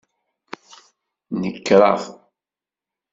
Nekreɣ. 1.41 2.01